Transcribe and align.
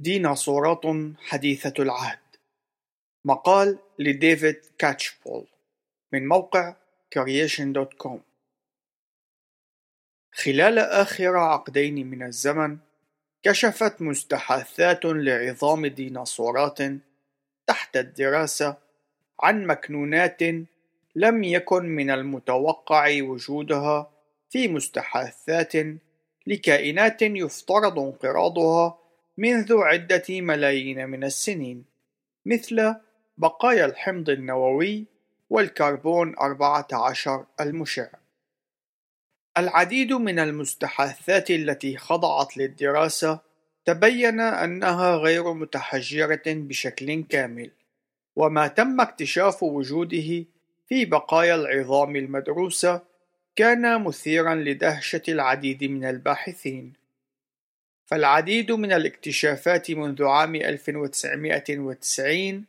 ديناصورات 0.00 0.82
حديثة 1.18 1.74
العهد. 1.78 2.18
مقال 3.24 3.78
لديفيد 3.98 4.60
كاتشبول 4.78 5.46
من 6.12 6.28
موقع 6.28 6.74
creation.com 7.14 8.18
خلال 10.32 10.78
آخر 10.78 11.36
عقدين 11.36 12.10
من 12.10 12.22
الزمن 12.22 12.78
كشفت 13.42 14.02
مستحاثات 14.02 15.04
لعظام 15.04 15.86
ديناصورات 15.86 16.78
تحت 17.66 17.96
الدراسة 17.96 18.76
عن 19.40 19.66
مكنونات 19.66 20.42
لم 21.14 21.44
يكن 21.44 21.84
من 21.84 22.10
المتوقع 22.10 23.22
وجودها 23.22 24.10
في 24.50 24.68
مستحاثات 24.68 25.72
لكائنات 26.46 27.22
يفترض 27.22 27.98
انقراضها 27.98 29.00
منذ 29.40 29.72
عدة 29.78 30.24
ملايين 30.28 31.08
من 31.08 31.24
السنين 31.24 31.84
مثل 32.46 32.94
بقايا 33.38 33.84
الحمض 33.86 34.30
النووي 34.30 35.06
والكربون 35.50 36.34
14 36.38 37.46
المشع. 37.60 38.06
العديد 39.58 40.12
من 40.12 40.38
المستحاثات 40.38 41.50
التي 41.50 41.96
خضعت 41.96 42.56
للدراسة 42.56 43.40
تبين 43.84 44.40
أنها 44.40 45.16
غير 45.16 45.52
متحجرة 45.52 46.42
بشكل 46.46 47.24
كامل 47.24 47.70
وما 48.36 48.66
تم 48.66 49.00
اكتشاف 49.00 49.62
وجوده 49.62 50.44
في 50.88 51.04
بقايا 51.04 51.54
العظام 51.54 52.16
المدروسة 52.16 53.02
كان 53.56 54.04
مثيرا 54.04 54.54
لدهشة 54.54 55.22
العديد 55.28 55.84
من 55.84 56.04
الباحثين. 56.04 56.99
فالعديد 58.10 58.72
من 58.72 58.92
الاكتشافات 58.92 59.90
منذ 59.90 60.24
عام 60.24 60.54
1990 60.54 62.64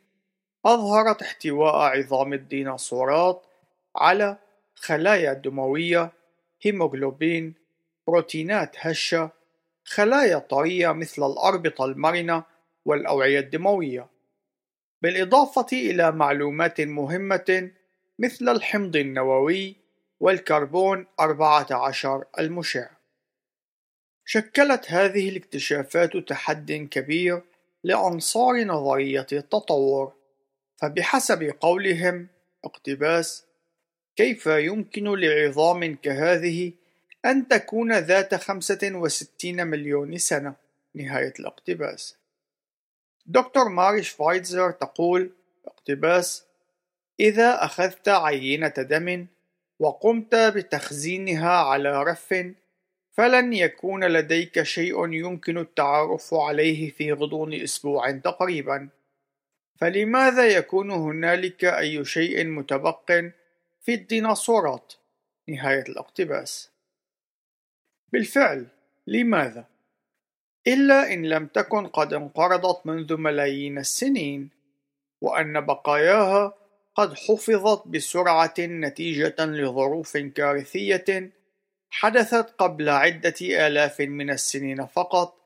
أظهرت 0.64 1.22
احتواء 1.22 1.76
عظام 1.76 2.32
الديناصورات 2.32 3.46
على 3.96 4.36
خلايا 4.74 5.32
دموية، 5.32 6.12
هيموغلوبين، 6.62 7.54
بروتينات 8.06 8.76
هشة، 8.78 9.30
خلايا 9.84 10.38
طرية 10.38 10.92
مثل 10.92 11.26
الأربطة 11.26 11.84
المرنة 11.84 12.44
والأوعية 12.84 13.40
الدموية، 13.40 14.06
بالإضافة 15.02 15.66
إلى 15.72 16.12
معلومات 16.12 16.80
مهمة 16.80 17.70
مثل 18.18 18.48
الحمض 18.48 18.96
النووي 18.96 19.76
والكربون 20.20 21.06
14 21.20 22.24
المشع. 22.38 23.01
شكلت 24.32 24.90
هذه 24.90 25.28
الاكتشافات 25.28 26.16
تحد 26.16 26.72
كبير 26.72 27.42
لأنصار 27.84 28.64
نظرية 28.64 29.26
التطور 29.32 30.12
فبحسب 30.76 31.42
قولهم 31.60 32.28
اقتباس 32.64 33.44
كيف 34.16 34.46
يمكن 34.46 35.04
لعظام 35.04 35.96
كهذه 35.96 36.72
أن 37.24 37.48
تكون 37.48 37.92
ذات 37.98 38.34
خمسة 38.34 38.90
وستين 38.94 39.66
مليون 39.66 40.18
سنة؟ 40.18 40.54
نهاية 40.94 41.32
الاقتباس. 41.40 42.16
دكتور 43.26 43.68
ماري 43.68 44.02
شفايتزر 44.02 44.70
تقول 44.70 45.30
اقتباس 45.66 46.44
إذا 47.20 47.64
أخذت 47.64 48.08
عينة 48.08 48.68
دم 48.68 49.26
وقمت 49.78 50.34
بتخزينها 50.34 51.50
على 51.50 52.02
رف 52.02 52.34
فلن 53.12 53.52
يكون 53.52 54.04
لديك 54.04 54.62
شيء 54.62 55.12
يمكن 55.12 55.58
التعرف 55.58 56.34
عليه 56.34 56.90
في 56.90 57.12
غضون 57.12 57.54
أسبوع 57.54 58.10
تقريبا 58.10 58.88
فلماذا 59.76 60.46
يكون 60.46 60.90
هنالك 60.90 61.64
أي 61.64 62.04
شيء 62.04 62.44
متبق 62.44 63.10
في 63.80 63.94
الديناصورات؟ 63.94 64.92
نهاية 65.48 65.82
الاقتباس 65.88 66.70
بالفعل 68.12 68.66
لماذا؟ 69.06 69.64
إلا 70.66 71.12
إن 71.12 71.26
لم 71.26 71.46
تكن 71.46 71.86
قد 71.86 72.14
انقرضت 72.14 72.86
منذ 72.86 73.16
ملايين 73.16 73.78
السنين 73.78 74.50
وأن 75.20 75.60
بقاياها 75.60 76.54
قد 76.94 77.14
حفظت 77.14 77.88
بسرعة 77.88 78.54
نتيجة 78.58 79.36
لظروف 79.38 80.16
كارثية 80.16 81.30
حدثت 81.94 82.54
قبل 82.58 82.88
عدة 82.88 83.34
آلاف 83.40 84.00
من 84.00 84.30
السنين 84.30 84.86
فقط 84.86 85.36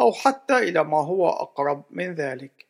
أو 0.00 0.12
حتى 0.12 0.58
إلى 0.58 0.84
ما 0.84 0.98
هو 0.98 1.28
أقرب 1.28 1.84
من 1.90 2.14
ذلك. 2.14 2.66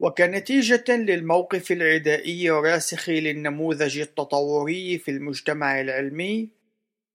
وكنتيجة 0.00 0.84
للموقف 0.88 1.72
العدائي 1.72 2.50
الراسخ 2.50 3.10
للنموذج 3.10 3.98
التطوري 3.98 4.98
في 4.98 5.10
المجتمع 5.10 5.80
العلمي 5.80 6.50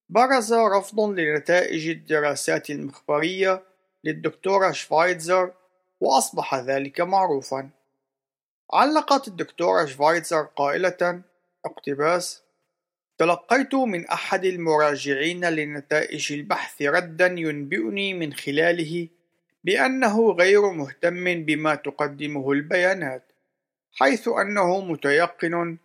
برز 0.10 0.54
رفض 0.54 1.00
لنتائج 1.00 1.88
الدراسات 1.88 2.70
المخبرية 2.70 3.64
للدكتورة 4.04 4.72
شفايتزر 4.72 5.54
وأصبح 6.00 6.56
ذلك 6.56 7.02
معروفا. 7.02 7.70
علقت 8.74 9.28
الدكتورة 9.28 9.86
شفايتزر 9.86 10.42
قائلة 10.44 11.22
اقتباس 11.66 12.49
تلقيت 13.20 13.76
من 13.76 14.08
أحد 14.08 14.46
المراجعين 14.46 15.46
لنتائج 15.46 16.34
البحث 16.34 16.82
ردا 16.82 17.26
ينبئني 17.26 18.14
من 18.14 18.34
خلاله 18.34 19.08
بأنه 19.64 20.32
غير 20.32 20.72
مهتم 20.72 21.46
بما 21.46 21.76
تقدمه 21.76 22.52
البيانات 22.52 23.24
حيث 23.92 24.28
أنه 24.28 24.82
متيقن 24.82 25.78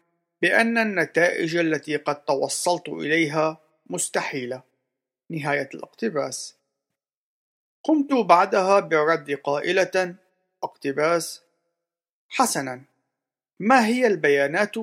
بأن 0.43 0.78
النتائج 0.78 1.56
التي 1.56 1.97
قد 1.97 2.25
توصلت 2.25 2.89
إليها 2.89 3.61
مستحيلة. 3.87 4.62
نهاية 5.31 5.69
الاقتباس. 5.75 6.56
قمت 7.84 8.12
بعدها 8.12 8.81
بالرد 8.81 9.31
قائلة 9.31 10.15
اقتباس 10.62 11.43
حسنا. 12.28 12.83
ما 13.61 13.87
هي 13.87 14.06
البيانات؟ 14.06 14.75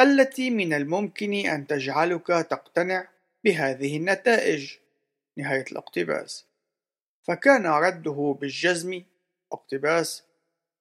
التي 0.00 0.50
من 0.50 0.72
الممكن 0.72 1.32
أن 1.32 1.66
تجعلك 1.66 2.26
تقتنع 2.26 3.08
بهذه 3.44 3.96
النتائج. 3.96 4.76
نهاية 5.38 5.64
الاقتباس. 5.72 6.46
فكان 7.22 7.66
رده 7.66 8.36
بالجزم 8.40 9.02
اقتباس 9.52 10.24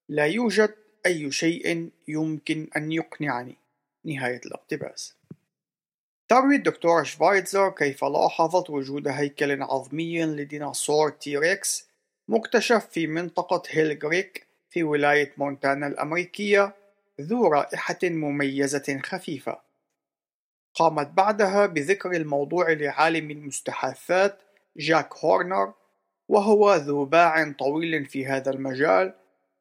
لا 0.09 0.25
يوجد 0.25 0.75
أي 1.05 1.31
شيء 1.31 1.89
يمكن 2.07 2.67
أن 2.77 2.91
يقنعني. 2.91 3.55
نهاية 4.05 4.41
الاقتباس. 4.45 5.15
تروي 6.27 6.55
الدكتورة 6.55 7.03
شفايتزر 7.03 7.69
كيف 7.69 8.03
لاحظت 8.03 8.69
وجود 8.69 9.07
هيكل 9.07 9.61
عظمي 9.61 10.25
لديناصور 10.25 11.09
تيريكس 11.09 11.89
مكتشف 12.27 12.85
في 12.85 13.07
منطقة 13.07 13.63
هيل 13.69 13.99
غريك 14.03 14.47
في 14.69 14.83
ولاية 14.83 15.33
مونتانا 15.37 15.87
الأمريكية 15.87 16.75
ذو 17.19 17.47
رائحة 17.47 17.99
مميزة 18.03 18.99
خفيفة. 19.03 19.61
قامت 20.73 21.07
بعدها 21.07 21.65
بذكر 21.65 22.11
الموضوع 22.11 22.71
لعالم 22.71 23.31
المستحاثات 23.31 24.41
جاك 24.77 25.13
هورنر 25.13 25.73
وهو 26.27 26.75
ذو 26.75 27.05
باع 27.05 27.51
طويل 27.51 28.05
في 28.05 28.25
هذا 28.25 28.51
المجال 28.51 29.13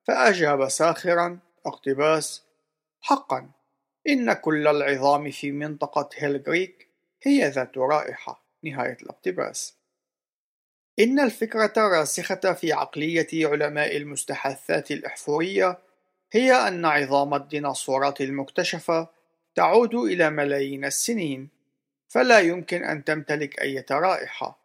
فأجاب 0.04 0.68
ساخرا 0.68 1.38
اقتباس 1.66 2.42
حقا 3.00 3.50
إن 4.08 4.32
كل 4.32 4.68
العظام 4.68 5.30
في 5.30 5.52
منطقة 5.52 6.08
هيل 6.14 6.42
غريك 6.46 6.88
هي 7.22 7.48
ذات 7.48 7.78
رائحة 7.78 8.44
نهاية 8.64 8.96
الاقتباس 9.02 9.78
إن 10.98 11.20
الفكرة 11.20 11.72
الراسخة 11.76 12.52
في 12.52 12.72
عقلية 12.72 13.46
علماء 13.46 13.96
المستحاثات 13.96 14.90
الإحفورية 14.90 15.78
هي 16.32 16.52
أن 16.52 16.84
عظام 16.84 17.34
الديناصورات 17.34 18.20
المكتشفة 18.20 19.08
تعود 19.54 19.94
إلى 19.94 20.30
ملايين 20.30 20.84
السنين 20.84 21.48
فلا 22.08 22.38
يمكن 22.38 22.84
أن 22.84 23.04
تمتلك 23.04 23.62
أي 23.62 23.84
رائحة 23.90 24.58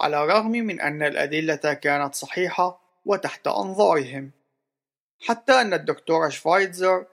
على 0.00 0.24
الرغم 0.24 0.50
من 0.50 0.80
أن 0.80 1.02
الأدلة 1.02 1.74
كانت 1.74 2.14
صحيحة 2.14 2.80
وتحت 3.04 3.46
أنظارهم. 3.46 4.30
حتى 5.26 5.60
أن 5.60 5.74
الدكتورة 5.74 6.28
شفايتزر 6.28 7.06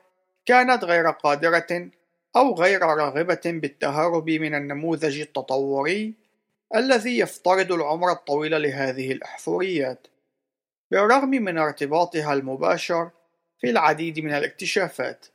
كانت 0.45 0.83
غير 0.83 1.09
قادرة 1.09 1.89
أو 2.35 2.55
غير 2.55 2.81
راغبة 2.81 3.41
بالتهرب 3.45 4.29
من 4.29 4.55
النموذج 4.55 5.19
التطوري 5.19 6.13
الذي 6.75 7.19
يفترض 7.19 7.71
العمر 7.71 8.11
الطويل 8.11 8.61
لهذه 8.61 9.11
الإحفوريات. 9.11 10.07
بالرغم 10.91 11.29
من 11.29 11.57
ارتباطها 11.57 12.33
المباشر 12.33 13.09
في 13.61 13.69
العديد 13.69 14.19
من 14.19 14.33
الاكتشافات 14.33 15.25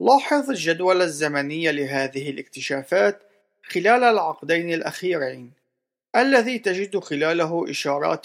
لاحظ 0.00 0.50
الجدول 0.50 1.02
الزمني 1.02 1.72
لهذه 1.72 2.30
الاكتشافات 2.30 3.22
خلال 3.62 4.04
العقدين 4.04 4.74
الأخيرين 4.74 5.52
الذي 6.16 6.58
تجد 6.58 6.98
خلاله 6.98 7.70
إشارات 7.70 8.24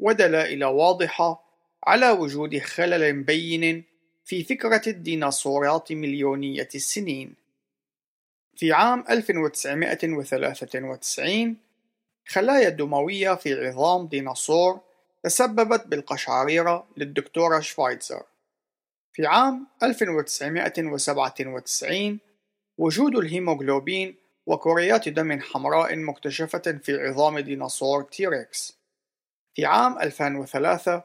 ودلائل 0.00 0.64
واضحة 0.64 1.48
على 1.84 2.10
وجود 2.10 2.58
خلل 2.58 3.22
بين 3.22 3.84
في 4.24 4.44
فكرة 4.44 4.82
الديناصورات 4.86 5.92
مليونية 5.92 6.68
السنين. 6.74 7.34
في 8.56 8.72
عام 8.72 9.04
1993 9.10 11.56
خلايا 12.26 12.68
دموية 12.68 13.34
في 13.34 13.66
عظام 13.66 14.06
ديناصور 14.06 14.80
تسببت 15.22 15.86
بالقشعريرة 15.86 16.88
للدكتورة 16.96 17.60
شفايتزر. 17.60 18.22
في 19.12 19.26
عام 19.26 19.66
1997 19.82 22.18
وجود 22.78 23.16
الهيموغلوبين 23.16 24.16
وكريات 24.46 25.08
دم 25.08 25.40
حمراء 25.40 25.96
مكتشفة 25.96 26.78
في 26.82 27.06
عظام 27.06 27.38
ديناصور 27.38 28.02
تي 28.02 28.27
ركس. 28.27 28.78
في 29.54 29.66
عام 29.66 29.98
2003 29.98 31.02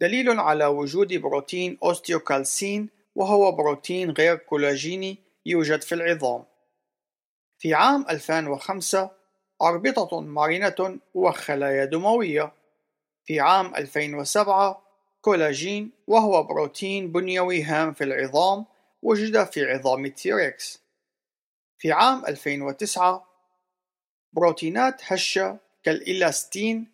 دليل 0.00 0.40
على 0.40 0.66
وجود 0.66 1.14
بروتين 1.14 1.78
أوستيوكالسين 1.82 2.88
وهو 3.14 3.52
بروتين 3.52 4.10
غير 4.10 4.36
كولاجيني 4.36 5.18
يوجد 5.46 5.82
في 5.82 5.94
العظام. 5.94 6.44
في 7.58 7.74
عام 7.74 8.06
2005 8.10 9.10
أربطة 9.62 10.20
مرنة 10.20 10.98
وخلايا 11.14 11.84
دموية. 11.84 12.52
في 13.26 13.40
عام 13.40 13.74
2007 13.74 14.82
كولاجين 15.20 15.90
وهو 16.06 16.42
بروتين 16.42 17.12
بنيوي 17.12 17.62
هام 17.62 17.92
في 17.92 18.04
العظام 18.04 18.64
وجد 19.02 19.44
في 19.44 19.64
عظام 19.64 20.04
التي 20.04 20.37
ركس. 20.37 20.82
في 21.78 21.92
عام 21.92 22.26
2009 22.26 23.26
بروتينات 24.32 25.00
هشة 25.12 25.58
كالإلاستين 25.82 26.86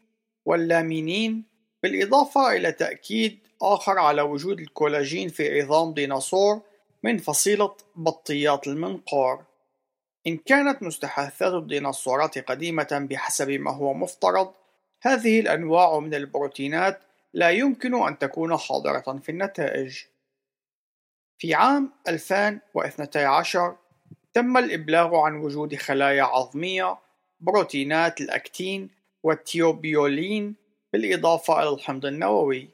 واللامينين 0.45 1.45
بالإضافة 1.83 2.53
إلى 2.53 2.73
تأكيد 2.73 3.39
آخر 3.63 3.99
على 3.99 4.23
وجود 4.23 4.61
الكولاجين 4.61 5.29
في 5.29 5.61
عظام 5.61 5.95
ديناصور 5.95 6.61
من 7.03 7.19
فصيلة 7.19 7.75
بطيات 7.97 8.67
المنقار 8.67 9.45
إن 10.27 10.37
كانت 10.37 10.83
مستحاثات 10.83 11.53
الديناصورات 11.53 12.39
قديمة 12.39 13.07
بحسب 13.11 13.51
ما 13.51 13.71
هو 13.71 13.95
مفترض 13.95 14.53
هذه 15.03 15.41
الأنواع 15.41 15.99
من 15.99 16.15
البروتينات 16.15 17.01
لا 17.35 17.51
يمكن 17.51 18.03
أن 18.07 18.19
تكون 18.19 18.57
حاضرة 18.57 19.19
في 19.23 19.29
النتائج 19.29 19.99
في 21.39 21.55
عام 21.55 21.93
2012 22.09 23.77
تم 24.35 24.57
الإبلاغ 24.57 25.17
عن 25.17 25.37
وجود 25.37 25.75
خلايا 25.77 26.23
عظمية 26.23 26.99
بروتينات 27.41 28.21
الأكتين 28.21 28.91
والتيوبيولين 29.23 30.55
بالإضافة 30.93 31.63
إلى 31.63 31.69
الحمض 31.69 32.07
النووي. 32.07 32.69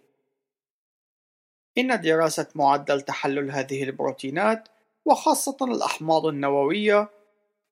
إن 1.79 2.01
دراسة 2.01 2.47
معدل 2.55 3.01
تحلل 3.01 3.51
هذه 3.51 3.83
البروتينات 3.83 4.69
وخاصة 5.05 5.57
الأحماض 5.63 6.27
النووية 6.27 7.09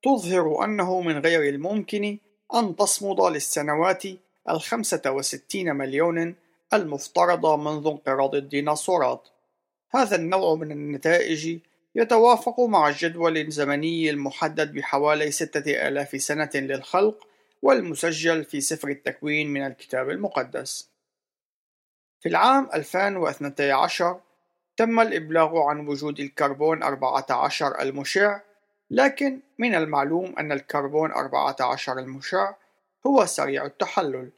تظهر 0.02 0.64
أنه 0.64 1.00
من 1.00 1.18
غير 1.18 1.54
الممكن 1.54 2.18
أن 2.54 2.76
تصمد 2.76 3.20
للسنوات 3.20 4.02
الخمسة 4.48 5.02
وستين 5.06 5.76
مليون 5.76 6.34
المفترضة 6.74 7.56
منذ 7.56 7.86
انقراض 7.86 8.34
الديناصورات. 8.34 9.28
هذا 9.90 10.16
النوع 10.16 10.54
من 10.54 10.72
النتائج 10.72 11.58
يتوافق 11.94 12.60
مع 12.60 12.88
الجدول 12.88 13.38
الزمني 13.38 14.10
المحدد 14.10 14.72
بحوالي 14.72 15.30
ستة 15.30 15.88
آلاف 15.88 16.22
سنة 16.22 16.50
للخلق 16.54 17.26
والمسجل 17.62 18.44
في 18.44 18.60
سفر 18.60 18.88
التكوين 18.88 19.52
من 19.52 19.66
الكتاب 19.66 20.10
المقدس. 20.10 20.88
في 22.20 22.28
العام 22.28 22.68
2012 22.74 24.20
تم 24.76 25.00
الإبلاغ 25.00 25.58
عن 25.58 25.88
وجود 25.88 26.20
الكربون 26.20 26.82
14 26.82 27.80
المشع، 27.82 28.40
لكن 28.90 29.40
من 29.58 29.74
المعلوم 29.74 30.34
أن 30.38 30.52
الكربون 30.52 31.12
14 31.12 31.98
المشع 31.98 32.54
هو 33.06 33.26
سريع 33.26 33.64
التحلل، 33.64 34.30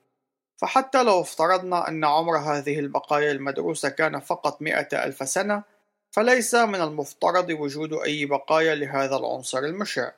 فحتى 0.59 1.03
لو 1.03 1.21
افترضنا 1.21 1.89
أن 1.89 2.05
عمر 2.05 2.39
هذه 2.39 2.79
البقايا 2.79 3.33
المدروسة 3.33 3.89
كان 3.89 4.21
فقط 4.21 4.63
مئة 4.63 5.05
ألف 5.05 5.29
سنة، 5.29 5.63
فليس 6.11 6.55
من 6.55 6.81
المفترض 6.81 7.51
وجود 7.51 7.93
أي 7.93 8.27
بقايا 8.27 8.75
لهذا 8.75 9.17
العنصر 9.17 9.59
المشع. 9.59 10.11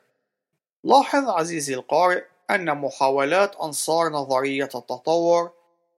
لاحظ 0.83 1.29
عزيزي 1.29 1.73
القارئ 1.73 2.23
أن 2.51 2.77
محاولات 2.77 3.55
أنصار 3.55 4.09
نظرية 4.09 4.69
التطور 4.75 5.51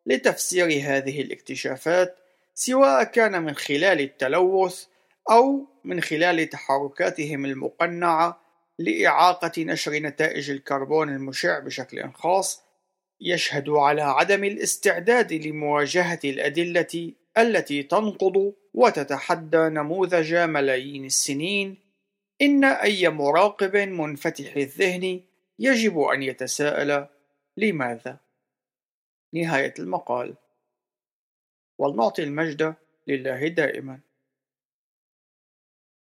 لتفسير 0.05 0.65
هذه 0.65 1.21
الاكتشافات 1.21 2.17
سواء 2.53 3.03
كان 3.03 3.43
من 3.43 3.55
خلال 3.55 4.01
التلوث 4.01 4.85
أو 5.31 5.65
من 5.83 6.01
خلال 6.01 6.49
تحركاتهم 6.49 7.45
المقنعة 7.45 8.41
لإعاقة 8.79 9.51
نشر 9.57 9.91
نتائج 9.91 10.49
الكربون 10.51 11.09
المشع 11.09 11.59
بشكل 11.59 12.11
خاص 12.13 12.62
يشهد 13.23 13.69
على 13.69 14.01
عدم 14.01 14.43
الاستعداد 14.43 15.33
لمواجهة 15.33 16.19
الأدلة 16.23 17.13
التي 17.37 17.83
تنقض 17.83 18.53
وتتحدى 18.73 19.57
نموذج 19.57 20.35
ملايين 20.35 21.05
السنين. 21.05 21.77
إن 22.41 22.63
أي 22.63 23.09
مراقب 23.09 23.75
منفتح 23.77 24.55
الذهن 24.55 25.21
يجب 25.59 25.99
أن 25.99 26.23
يتساءل 26.23 27.07
لماذا؟ 27.57 28.17
نهاية 29.33 29.73
المقال. 29.79 30.35
ولنعطي 31.77 32.23
المجد 32.23 32.75
لله 33.07 33.47
دائما. 33.47 33.99